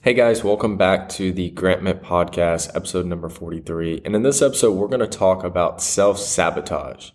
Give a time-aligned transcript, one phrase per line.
[0.00, 4.02] Hey guys, welcome back to the Grant Mitt Podcast, episode number 43.
[4.04, 7.10] And in this episode, we're going to talk about self sabotage.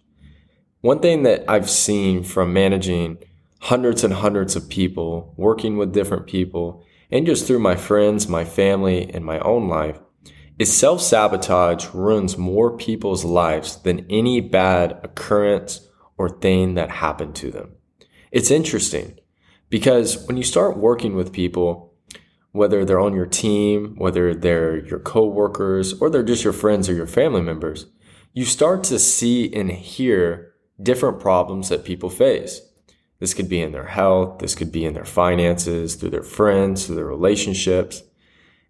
[0.81, 3.19] One thing that I've seen from managing
[3.61, 8.43] hundreds and hundreds of people, working with different people, and just through my friends, my
[8.43, 9.99] family, and my own life,
[10.59, 17.33] is self sabotage ruins more people's lives than any bad occurrence or thing that happened
[17.35, 17.77] to them.
[18.29, 19.19] It's interesting
[19.69, 21.92] because when you start working with people,
[22.53, 26.93] whether they're on your team, whether they're your coworkers, or they're just your friends or
[26.93, 27.87] your family members,
[28.31, 32.61] you start to see and hear different problems that people face.
[33.19, 36.85] This could be in their health, this could be in their finances, through their friends,
[36.85, 38.03] through their relationships.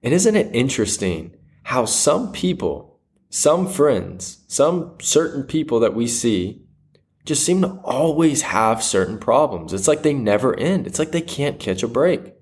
[0.01, 6.63] And isn't it interesting how some people, some friends, some certain people that we see
[7.25, 9.73] just seem to always have certain problems.
[9.73, 10.87] It's like they never end.
[10.87, 12.33] It's like they can't catch a break.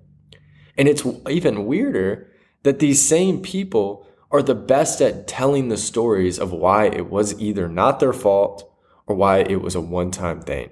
[0.76, 2.30] And it's even weirder
[2.62, 7.38] that these same people are the best at telling the stories of why it was
[7.40, 8.70] either not their fault
[9.06, 10.70] or why it was a one time thing.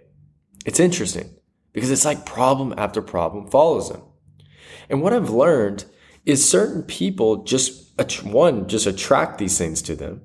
[0.65, 1.31] It's interesting
[1.73, 4.03] because it's like problem after problem follows them.
[4.89, 5.84] And what I've learned
[6.25, 7.93] is certain people just,
[8.25, 10.23] one, just attract these things to them.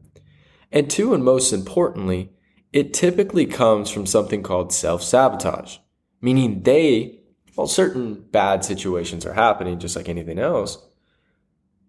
[0.72, 2.32] And two, and most importantly,
[2.74, 5.78] it typically comes from something called self sabotage,
[6.22, 7.22] meaning they
[7.56, 10.78] while certain bad situations are happening, just like anything else,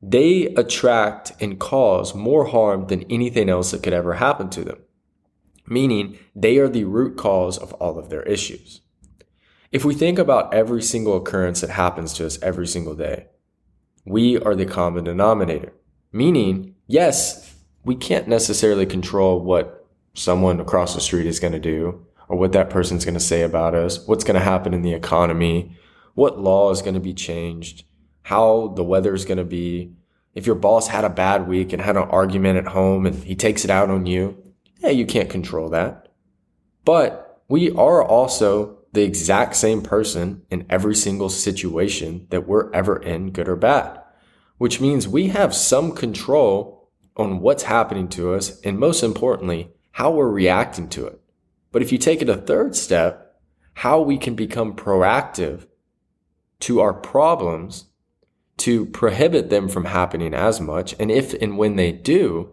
[0.00, 4.78] they attract and cause more harm than anything else that could ever happen to them.
[5.66, 8.80] Meaning they are the root cause of all of their issues.
[9.72, 13.26] If we think about every single occurrence that happens to us every single day,
[14.04, 15.72] we are the common denominator.
[16.12, 22.05] Meaning, yes, we can't necessarily control what someone across the street is going to do
[22.28, 24.94] or what that person's going to say about us, what's going to happen in the
[24.94, 25.76] economy,
[26.14, 27.84] what law is going to be changed,
[28.22, 29.92] how the weather is going to be.
[30.34, 33.34] If your boss had a bad week and had an argument at home and he
[33.34, 34.36] takes it out on you,
[34.78, 36.08] yeah, you can't control that.
[36.84, 42.96] But we are also the exact same person in every single situation that we're ever
[42.96, 44.00] in, good or bad,
[44.58, 50.10] which means we have some control on what's happening to us and most importantly, how
[50.10, 51.20] we're reacting to it.
[51.76, 53.36] But if you take it a third step,
[53.74, 55.66] how we can become proactive
[56.60, 57.90] to our problems
[58.56, 60.94] to prohibit them from happening as much.
[60.98, 62.48] And if and when they do,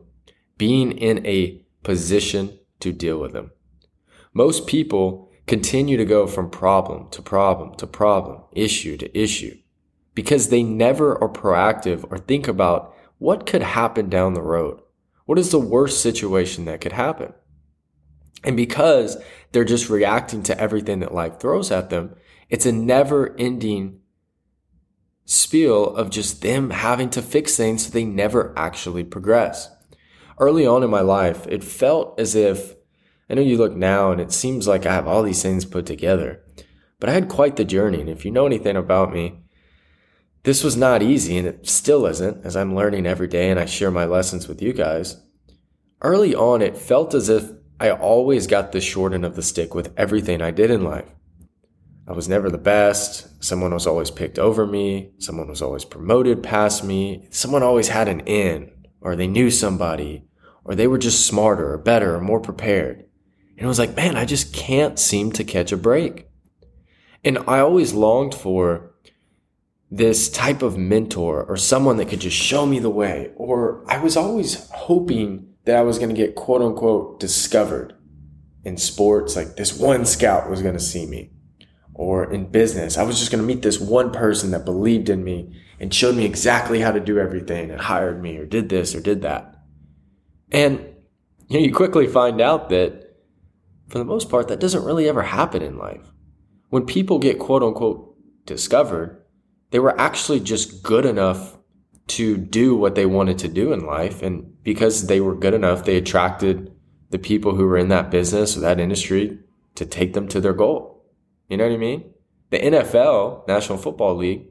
[0.57, 3.51] being in a position to deal with them.
[4.33, 9.57] Most people continue to go from problem to problem to problem, issue to issue,
[10.13, 14.81] because they never are proactive or think about what could happen down the road.
[15.23, 17.31] What is the worst situation that could happen?
[18.43, 19.17] And because
[19.51, 22.15] they're just reacting to everything that life throws at them,
[22.49, 23.99] it's a never ending
[25.25, 29.69] spiel of just them having to fix things so they never actually progress.
[30.39, 32.75] Early on in my life, it felt as if
[33.29, 35.85] I know you look now and it seems like I have all these things put
[35.85, 36.43] together,
[36.99, 38.01] but I had quite the journey.
[38.01, 39.39] And if you know anything about me,
[40.43, 43.65] this was not easy and it still isn't as I'm learning every day and I
[43.65, 45.21] share my lessons with you guys.
[46.01, 47.49] Early on, it felt as if
[47.83, 51.09] I always got the short end of the stick with everything I did in life.
[52.07, 53.43] I was never the best.
[53.43, 55.11] Someone was always picked over me.
[55.17, 57.27] Someone was always promoted past me.
[57.29, 58.71] Someone always had an in,
[59.01, 60.23] or they knew somebody,
[60.63, 63.03] or they were just smarter or better or more prepared.
[63.57, 66.29] And it was like, man, I just can't seem to catch a break.
[67.21, 68.93] And I always longed for
[69.91, 73.31] this type of mentor or someone that could just show me the way.
[73.35, 77.95] Or I was always hoping that I was going to get quote unquote discovered
[78.63, 79.35] in sports.
[79.35, 81.31] Like this one scout was going to see me
[81.93, 82.97] or in business.
[82.97, 86.15] I was just going to meet this one person that believed in me and showed
[86.15, 89.55] me exactly how to do everything and hired me or did this or did that.
[90.51, 90.79] And
[91.47, 93.03] you know, you quickly find out that
[93.87, 96.11] for the most part, that doesn't really ever happen in life.
[96.69, 99.23] When people get quote unquote discovered,
[99.71, 101.57] they were actually just good enough
[102.07, 104.21] to do what they wanted to do in life.
[104.21, 106.71] And because they were good enough, they attracted
[107.09, 109.39] the people who were in that business or that industry
[109.75, 111.03] to take them to their goal.
[111.49, 112.13] You know what I mean?
[112.49, 114.47] The NFL, National Football League,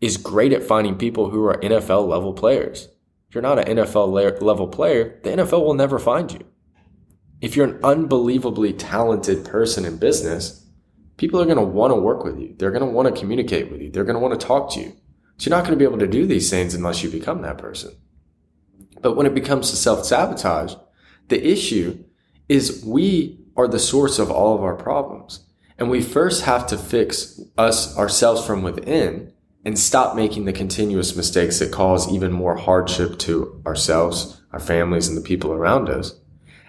[0.00, 2.88] is great at finding people who are NFL level players.
[3.28, 6.40] If you're not an NFL level player, the NFL will never find you.
[7.40, 10.64] If you're an unbelievably talented person in business,
[11.16, 12.54] people are going to want to work with you.
[12.56, 13.90] They're going to want to communicate with you.
[13.90, 14.96] They're going to want to talk to you.
[15.36, 17.58] So you're not going to be able to do these things unless you become that
[17.58, 17.96] person.
[19.00, 20.74] But when it becomes to self sabotage,
[21.28, 22.04] the issue
[22.48, 25.44] is we are the source of all of our problems.
[25.78, 29.32] And we first have to fix us ourselves from within
[29.64, 35.08] and stop making the continuous mistakes that cause even more hardship to ourselves, our families,
[35.08, 36.20] and the people around us.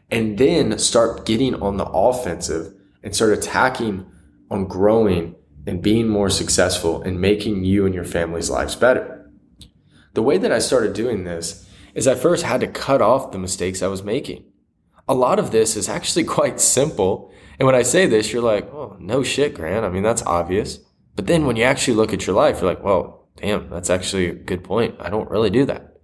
[0.09, 2.73] And then start getting on the offensive
[3.03, 4.06] and start attacking
[4.50, 5.35] on growing
[5.65, 9.31] and being more successful and making you and your family's lives better.
[10.13, 13.39] The way that I started doing this is I first had to cut off the
[13.39, 14.45] mistakes I was making.
[15.07, 17.31] A lot of this is actually quite simple.
[17.59, 19.85] And when I say this, you're like, oh, no shit, Grant.
[19.85, 20.79] I mean, that's obvious.
[21.15, 24.27] But then when you actually look at your life, you're like, well, damn, that's actually
[24.27, 24.95] a good point.
[25.00, 25.97] I don't really do that.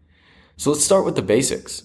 [0.57, 1.83] So let's start with the basics.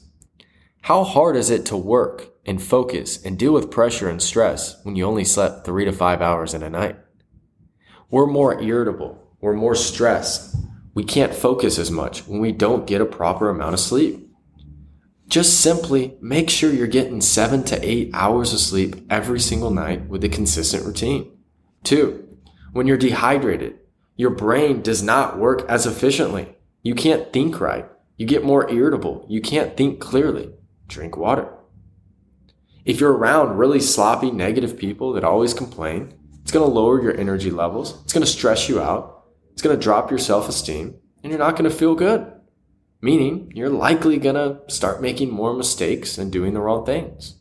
[0.82, 4.94] How hard is it to work and focus and deal with pressure and stress when
[4.94, 6.96] you only slept three to five hours in a night?
[8.10, 9.22] We're more irritable.
[9.40, 10.56] We're more stressed.
[10.94, 14.30] We can't focus as much when we don't get a proper amount of sleep.
[15.28, 20.08] Just simply make sure you're getting seven to eight hours of sleep every single night
[20.08, 21.36] with a consistent routine.
[21.82, 22.38] Two,
[22.72, 23.78] when you're dehydrated,
[24.16, 26.56] your brain does not work as efficiently.
[26.82, 27.86] You can't think right.
[28.16, 29.26] You get more irritable.
[29.28, 30.52] You can't think clearly.
[30.86, 31.52] Drink water.
[32.84, 36.14] If you're around really sloppy, negative people that always complain,
[36.46, 38.00] it's going to lower your energy levels.
[38.04, 39.24] It's going to stress you out.
[39.52, 42.32] It's going to drop your self esteem and you're not going to feel good.
[43.00, 47.40] Meaning you're likely going to start making more mistakes and doing the wrong things.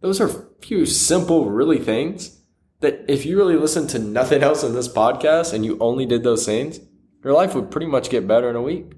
[0.00, 2.40] Those are few simple, really things
[2.80, 6.24] that if you really listen to nothing else in this podcast and you only did
[6.24, 6.80] those things,
[7.22, 8.94] your life would pretty much get better in a week.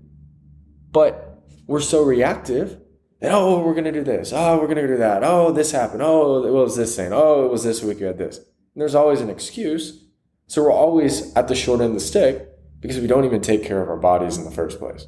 [0.93, 2.81] But we're so reactive
[3.21, 4.33] that, oh, we're going to do this.
[4.35, 5.23] Oh, we're going to do that.
[5.23, 6.01] Oh, this happened.
[6.01, 7.13] Oh, it was this thing.
[7.13, 8.41] Oh, it was this week you had this.
[8.75, 10.05] There's always an excuse.
[10.47, 12.49] So we're always at the short end of the stick
[12.81, 15.07] because we don't even take care of our bodies in the first place.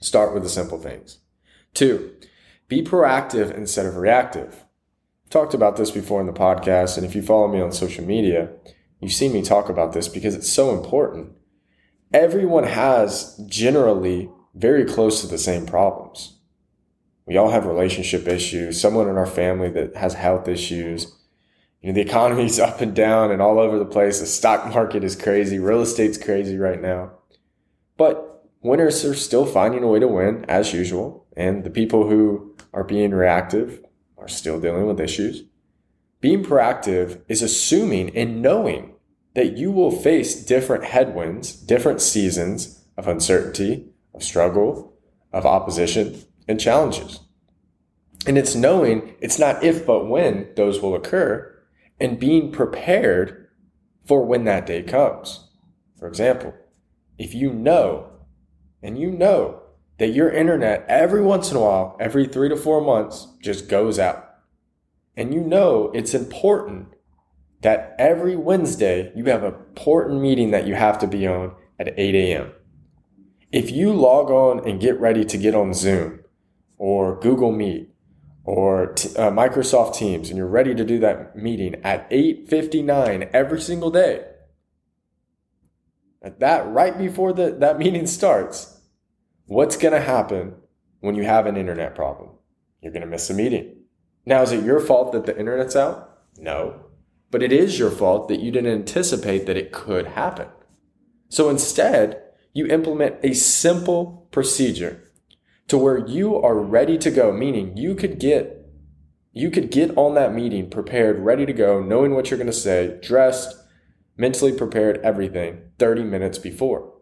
[0.00, 1.18] Start with the simple things.
[1.74, 2.14] Two,
[2.68, 4.64] be proactive instead of reactive
[5.30, 8.04] I've talked about this before in the podcast, and if you follow me on social
[8.04, 8.50] media,
[8.98, 11.30] you've seen me talk about this because it's so important.
[12.12, 16.36] Everyone has generally very close to the same problems.
[17.26, 21.16] We all have relationship issues, someone in our family that has health issues.
[21.80, 24.20] You know, the economy's up and down and all over the place.
[24.20, 25.58] The stock market is crazy.
[25.58, 27.12] Real estate's crazy right now.
[27.96, 31.26] But winners are still finding a way to win as usual.
[31.36, 33.84] And the people who are being reactive
[34.18, 35.44] are still dealing with issues.
[36.20, 38.94] Being proactive is assuming and knowing
[39.34, 44.92] that you will face different headwinds, different seasons of uncertainty, of struggle,
[45.32, 47.20] of opposition, and challenges.
[48.26, 51.56] And it's knowing it's not if but when those will occur
[52.00, 53.48] and being prepared
[54.06, 55.50] for when that day comes.
[55.98, 56.54] For example,
[57.18, 58.10] if you know
[58.82, 59.62] and you know
[59.98, 63.98] that your internet every once in a while, every three to four months, just goes
[63.98, 64.26] out.
[65.16, 66.88] And you know it's important
[67.60, 71.92] that every Wednesday you have an important meeting that you have to be on at
[71.98, 72.52] 8 a.m.
[73.52, 76.20] If you log on and get ready to get on Zoom
[76.78, 77.89] or Google Meet
[78.44, 83.60] or t- uh, Microsoft Teams and you're ready to do that meeting at 8:59 every
[83.60, 84.24] single day,
[86.22, 88.80] at that right before the, that meeting starts,
[89.50, 90.54] What's going to happen
[91.00, 92.30] when you have an internet problem?
[92.80, 93.78] You're going to miss a meeting.
[94.24, 96.20] Now, is it your fault that the internet's out?
[96.38, 96.84] No.
[97.32, 100.46] But it is your fault that you didn't anticipate that it could happen.
[101.30, 102.22] So instead,
[102.52, 105.02] you implement a simple procedure
[105.70, 108.56] to where you are ready to go, meaning you could get
[109.32, 112.52] you could get on that meeting prepared, ready to go, knowing what you're going to
[112.52, 113.54] say, dressed,
[114.16, 116.92] mentally prepared, everything 30 minutes before.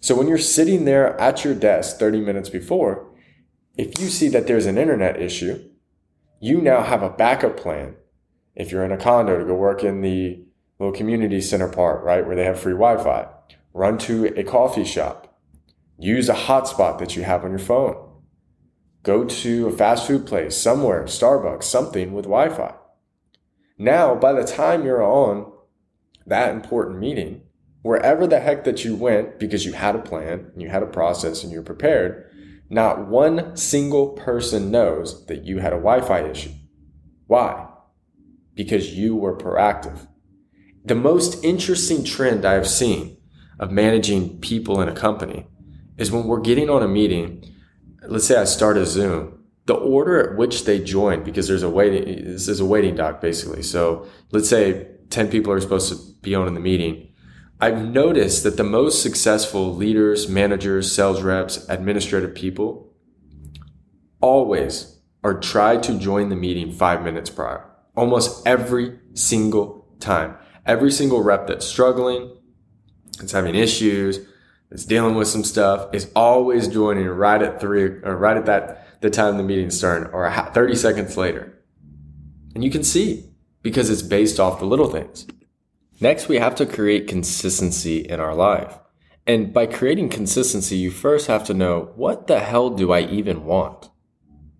[0.00, 3.08] So when you're sitting there at your desk 30 minutes before,
[3.76, 5.70] if you see that there's an internet issue,
[6.40, 7.94] you now have a backup plan.
[8.56, 10.42] If you're in a condo to go work in the
[10.80, 13.28] little community center part, right, where they have free Wi Fi,
[13.72, 15.29] run to a coffee shop,
[16.00, 17.94] use a hotspot that you have on your phone,
[19.02, 22.74] go to a fast food place somewhere, Starbucks, something with Wi Fi.
[23.78, 25.52] Now, by the time you're on
[26.26, 27.42] that important meeting,
[27.82, 30.86] wherever the heck that you went because you had a plan and you had a
[30.86, 32.26] process and you're prepared,
[32.70, 36.52] not one single person knows that you had a Wi Fi issue.
[37.26, 37.68] Why?
[38.54, 40.06] Because you were proactive.
[40.84, 43.18] The most interesting trend I have seen
[43.58, 45.46] of managing people in a company
[46.00, 47.44] is when we're getting on a meeting,
[48.08, 51.70] let's say I start a Zoom, the order at which they join, because there's a
[51.70, 53.62] waiting, this is a waiting dock basically.
[53.62, 57.10] So let's say 10 people are supposed to be on in the meeting
[57.62, 62.90] I've noticed that the most successful leaders, managers, sales reps, administrative people
[64.22, 67.70] always are try to join the meeting five minutes prior.
[67.94, 70.36] Almost every single time.
[70.64, 72.34] Every single rep that's struggling,
[73.18, 74.20] that's having issues,
[74.70, 78.86] that's dealing with some stuff, is always joining right at three or right at that
[79.00, 81.58] the time the meeting's starting or 30 seconds later.
[82.54, 83.30] And you can see
[83.62, 85.26] because it's based off the little things.
[86.00, 88.78] Next, we have to create consistency in our life.
[89.26, 93.44] And by creating consistency, you first have to know what the hell do I even
[93.44, 93.90] want?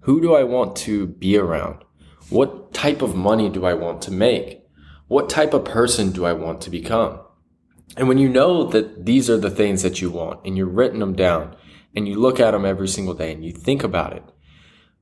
[0.00, 1.84] Who do I want to be around?
[2.28, 4.62] What type of money do I want to make?
[5.08, 7.20] What type of person do I want to become?
[7.96, 11.00] And when you know that these are the things that you want and you're written
[11.00, 11.56] them down
[11.94, 14.22] and you look at them every single day and you think about it,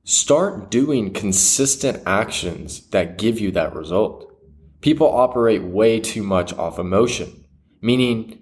[0.03, 4.33] start doing consistent actions that give you that result.
[4.81, 7.45] People operate way too much off emotion,
[7.81, 8.41] meaning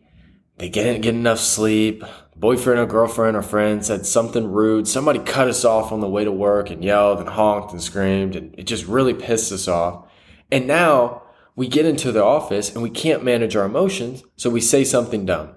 [0.58, 2.04] they didn't get enough sleep.
[2.36, 4.88] Boyfriend or girlfriend or friend said something rude.
[4.88, 8.36] Somebody cut us off on the way to work and yelled and honked and screamed
[8.36, 10.08] and it just really pissed us off.
[10.52, 11.24] And now
[11.58, 14.24] we get into the office and we can't manage our emotions.
[14.36, 15.56] So we say something dumb.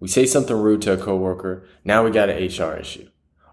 [0.00, 1.64] We say something rude to a coworker.
[1.84, 3.08] Now we got an HR issue.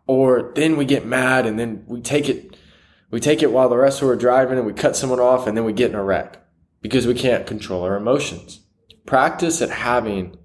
[0.07, 2.57] Or then we get mad and then we take it,
[3.11, 5.45] we take it while the rest of us are driving and we cut someone off
[5.45, 6.43] and then we get in a wreck
[6.81, 8.61] because we can't control our emotions.
[9.05, 10.35] Practice at having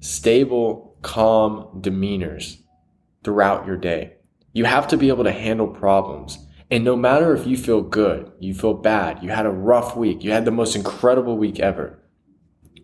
[0.00, 2.60] stable, calm demeanors
[3.22, 4.14] throughout your day.
[4.52, 6.38] You have to be able to handle problems.
[6.70, 10.22] And no matter if you feel good, you feel bad, you had a rough week,
[10.22, 11.98] you had the most incredible week ever,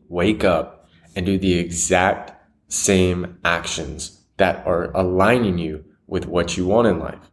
[0.09, 2.33] wake up and do the exact
[2.69, 7.31] same actions that are aligning you with what you want in life.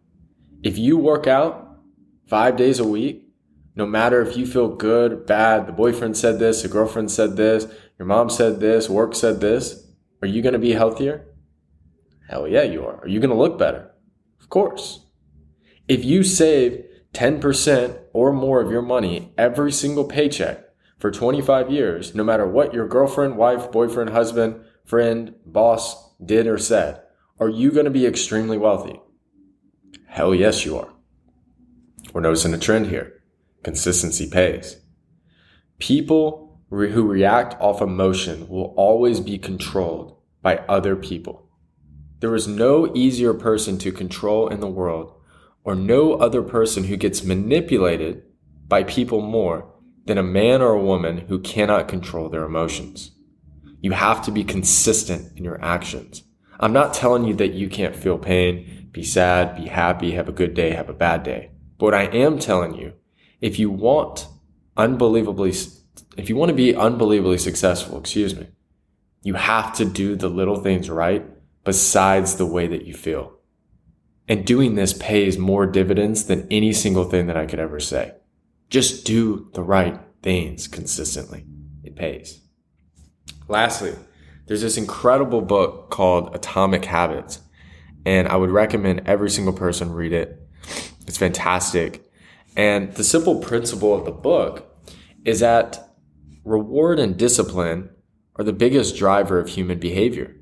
[0.62, 1.80] If you work out
[2.28, 3.30] five days a week,
[3.76, 7.66] no matter if you feel good, bad, the boyfriend said this, the girlfriend said this,
[7.98, 9.88] your mom said this, work said this,
[10.22, 11.28] are you going to be healthier?
[12.30, 13.02] Hell yeah, you are.
[13.02, 13.92] Are you going to look better?
[14.40, 15.06] Of course.
[15.88, 20.66] If you save 10% or more of your money every single paycheck
[20.98, 26.58] for 25 years, no matter what your girlfriend, wife, boyfriend, husband, friend, boss did or
[26.58, 27.02] said,
[27.40, 29.02] are you going to be extremely wealthy?
[30.08, 30.94] Hell yes, you are.
[32.14, 33.22] We're noticing a trend here.
[33.64, 34.78] Consistency pays.
[35.80, 41.50] People who react off emotion will always be controlled by other people.
[42.20, 45.14] There is no easier person to control in the world
[45.64, 48.24] or no other person who gets manipulated
[48.68, 49.72] by people more
[50.06, 53.12] than a man or a woman who cannot control their emotions.
[53.82, 56.24] You have to be consistent in your actions.
[56.60, 60.34] I'm not telling you that you can't feel pain, be sad, be happy, have a
[60.34, 61.52] good day, have a bad day.
[61.78, 62.94] But what I am telling you
[63.40, 64.28] if you want
[64.78, 65.54] unbelievably,
[66.18, 68.48] if you want to be unbelievably successful, excuse me,
[69.24, 71.26] you have to do the little things right
[71.64, 73.34] besides the way that you feel.
[74.28, 78.14] And doing this pays more dividends than any single thing that I could ever say.
[78.70, 81.46] Just do the right things consistently.
[81.84, 82.40] It pays.
[83.48, 83.96] Lastly,
[84.46, 87.40] there's this incredible book called Atomic Habits,
[88.06, 90.42] and I would recommend every single person read it.
[91.08, 92.10] It's fantastic.
[92.56, 94.74] And the simple principle of the book
[95.26, 95.96] is that
[96.44, 97.90] reward and discipline
[98.36, 100.36] are the biggest driver of human behavior.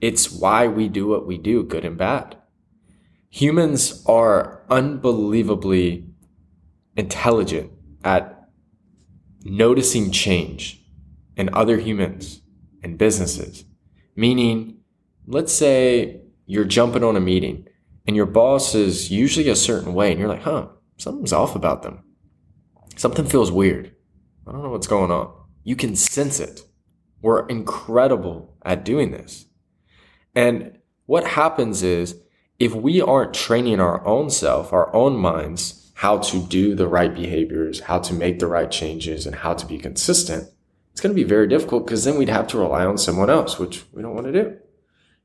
[0.00, 2.36] It's why we do what we do, good and bad.
[3.36, 6.08] Humans are unbelievably
[6.96, 7.70] intelligent
[8.02, 8.48] at
[9.44, 10.82] noticing change
[11.36, 12.40] in other humans
[12.82, 13.66] and businesses.
[14.16, 14.78] Meaning,
[15.26, 17.68] let's say you're jumping on a meeting
[18.06, 21.82] and your boss is usually a certain way and you're like, huh, something's off about
[21.82, 22.04] them.
[22.96, 23.94] Something feels weird.
[24.46, 25.30] I don't know what's going on.
[25.62, 26.62] You can sense it.
[27.20, 29.44] We're incredible at doing this.
[30.34, 32.18] And what happens is
[32.58, 37.14] if we aren't training our own self, our own minds, how to do the right
[37.14, 40.48] behaviors, how to make the right changes, and how to be consistent,
[40.92, 43.58] it's going to be very difficult because then we'd have to rely on someone else,
[43.58, 44.56] which we don't want to do.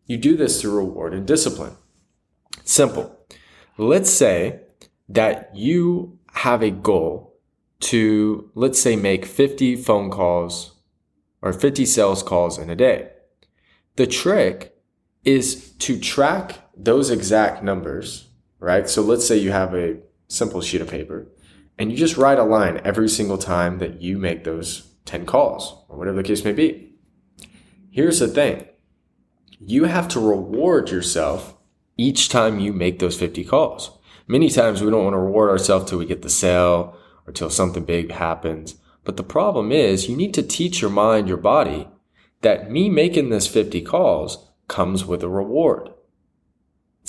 [0.06, 1.76] You do this through reward and discipline.
[2.64, 3.18] Simple.
[3.78, 4.62] Let's say
[5.08, 7.38] that you have a goal
[7.82, 10.76] to, let's say, make 50 phone calls
[11.42, 13.10] or 50 sales calls in a day.
[13.96, 14.76] The trick
[15.24, 18.28] is to track those exact numbers,
[18.60, 18.90] right?
[18.90, 19.98] So let's say you have a
[20.28, 21.28] simple sheet of paper
[21.78, 25.84] and you just write a line every single time that you make those 10 calls
[25.90, 26.94] or whatever the case may be.
[27.92, 28.66] Here's the thing.
[29.60, 31.56] You have to reward yourself
[31.98, 33.98] each time you make those 50 calls.
[34.28, 36.98] Many times we don't want to reward ourselves till we get the sale
[37.28, 38.76] or till something big happens.
[39.04, 41.88] But the problem is you need to teach your mind, your body
[42.42, 45.90] that me making this 50 calls comes with a reward.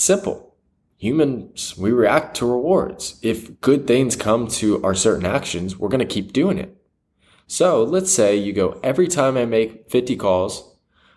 [0.03, 0.57] Simple.
[0.97, 3.17] Humans, we react to rewards.
[3.21, 6.75] If good things come to our certain actions, we're going to keep doing it.
[7.47, 10.75] So let's say you go every time I make 50 calls,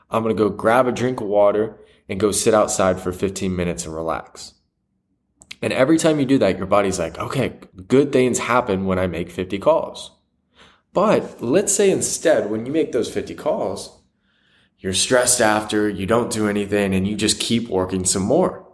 [0.09, 3.57] I'm going to go grab a drink of water and go sit outside for 15
[3.57, 4.55] minutes and relax.
[5.61, 9.09] And every time you do that, your body's like, okay, good things happen when I
[9.09, 10.13] make 50 calls.
[10.93, 14.01] But let's say instead, when you make those 50 calls,
[14.79, 18.66] you're stressed after, you don't do anything, and you just keep working some more.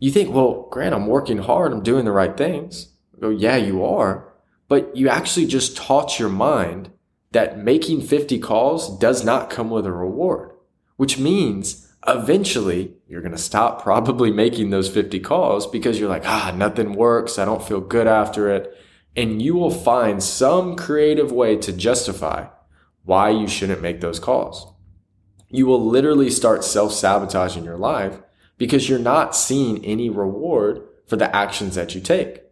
[0.00, 2.88] You think, well, Grant, I'm working hard, I'm doing the right things.
[3.20, 4.32] Go, yeah, you are.
[4.66, 6.90] But you actually just taught your mind
[7.32, 10.52] that making 50 calls does not come with a reward,
[10.96, 16.26] which means eventually you're going to stop probably making those 50 calls because you're like,
[16.26, 17.38] ah, nothing works.
[17.38, 18.74] I don't feel good after it.
[19.16, 22.46] And you will find some creative way to justify
[23.04, 24.72] why you shouldn't make those calls.
[25.50, 28.20] You will literally start self sabotaging your life
[28.60, 32.42] because you're not seeing any reward for the actions that you take.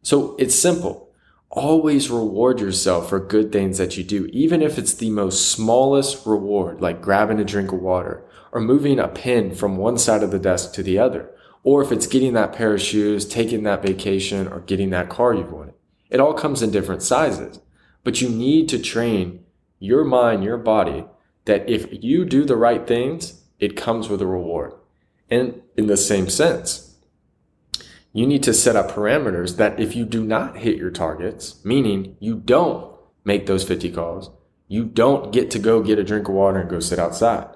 [0.00, 1.10] So it's simple.
[1.50, 6.24] Always reward yourself for good things that you do, even if it's the most smallest
[6.24, 10.30] reward, like grabbing a drink of water or moving a pin from one side of
[10.30, 11.28] the desk to the other,
[11.64, 15.34] or if it's getting that pair of shoes, taking that vacation, or getting that car
[15.34, 15.74] you've wanted.
[16.08, 17.58] It all comes in different sizes,
[18.04, 19.44] but you need to train
[19.80, 21.04] your mind, your body,
[21.46, 24.74] that if you do the right things, it comes with a reward.
[25.30, 26.96] And in the same sense,
[28.12, 32.16] you need to set up parameters that if you do not hit your targets, meaning
[32.20, 34.30] you don't make those 50 calls,
[34.68, 37.48] you don't get to go get a drink of water and go sit outside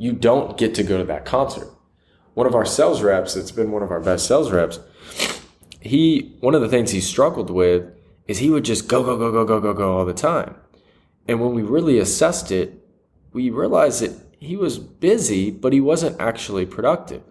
[0.00, 1.68] you don't get to go to that concert.
[2.32, 4.80] One of our sales reps, it's been one of our best sales reps,
[5.78, 7.84] he one of the things he struggled with
[8.26, 10.54] is he would just go, go, go, go, go, go, go all the time.
[11.28, 12.82] And when we really assessed it,
[13.34, 17.22] we realized that he was busy, but he wasn't actually productive.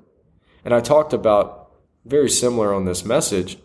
[0.64, 1.72] And I talked about
[2.06, 3.58] very similar on this message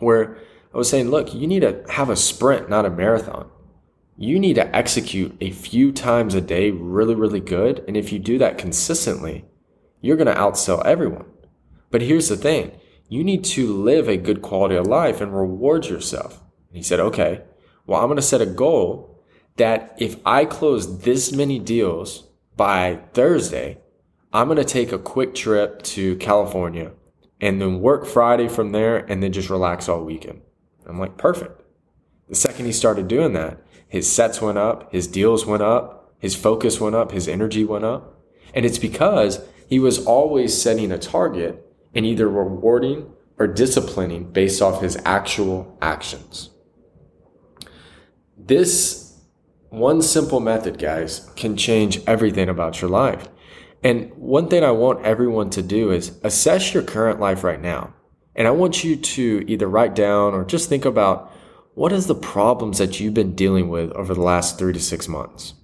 [0.00, 0.36] where
[0.74, 3.48] I was saying, look, you need to have a sprint, not a marathon
[4.16, 7.84] you need to execute a few times a day really, really good.
[7.88, 9.46] And if you do that consistently,
[10.00, 11.26] you're going to outsell everyone.
[11.90, 12.72] But here's the thing
[13.08, 16.40] you need to live a good quality of life and reward yourself.
[16.68, 17.42] And he said, okay,
[17.86, 19.22] well, I'm going to set a goal
[19.56, 23.78] that if I close this many deals by Thursday,
[24.32, 26.92] I'm going to take a quick trip to California
[27.40, 30.42] and then work Friday from there and then just relax all weekend.
[30.86, 31.62] I'm like, perfect.
[32.28, 36.34] The second he started doing that, his sets went up, his deals went up, his
[36.34, 38.20] focus went up, his energy went up.
[38.54, 44.62] And it's because he was always setting a target and either rewarding or disciplining based
[44.62, 46.50] off his actual actions.
[48.38, 49.01] This
[49.72, 53.28] one simple method, guys, can change everything about your life.
[53.82, 57.94] And one thing I want everyone to do is assess your current life right now.
[58.36, 61.32] And I want you to either write down or just think about
[61.74, 65.08] what is the problems that you've been dealing with over the last three to six
[65.08, 65.54] months?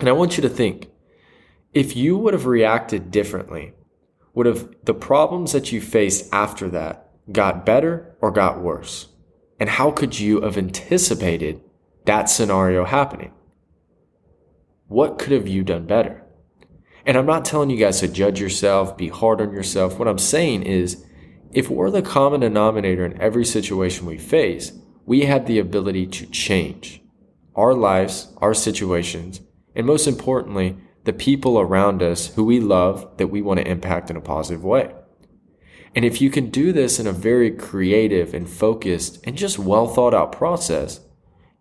[0.00, 0.90] And I want you to think
[1.72, 3.72] if you would have reacted differently,
[4.34, 9.08] would have the problems that you faced after that got better or got worse?
[9.58, 11.62] And how could you have anticipated
[12.04, 13.32] that scenario happening?
[14.88, 16.22] What could have you done better?
[17.06, 19.98] And I'm not telling you guys to judge yourself, be hard on yourself.
[19.98, 21.04] What I'm saying is,
[21.52, 24.72] if we're the common denominator in every situation we face,
[25.06, 27.02] we have the ability to change
[27.54, 29.40] our lives, our situations,
[29.76, 34.10] and most importantly, the people around us who we love that we want to impact
[34.10, 34.92] in a positive way.
[35.94, 39.86] And if you can do this in a very creative and focused and just well
[39.86, 41.00] thought out process,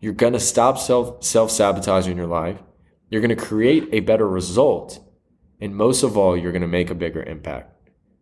[0.03, 2.59] you're going to stop self self sabotaging your life.
[3.09, 4.99] You're going to create a better result.
[5.61, 7.73] And most of all, you're going to make a bigger impact.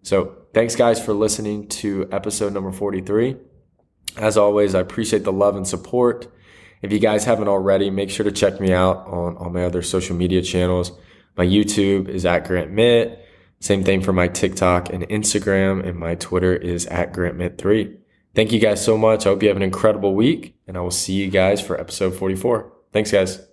[0.04, 3.36] So thanks guys for listening to episode number 43.
[4.16, 6.32] As always, I appreciate the love and support.
[6.84, 9.82] If you guys haven't already, make sure to check me out on all my other
[9.82, 10.92] social media channels.
[11.36, 13.28] My YouTube is at Grant Mitt.
[13.60, 18.01] Same thing for my TikTok and Instagram, and my Twitter is at Grant Mitt3.
[18.34, 19.26] Thank you guys so much.
[19.26, 22.16] I hope you have an incredible week, and I will see you guys for episode
[22.16, 22.72] 44.
[22.94, 23.51] Thanks, guys.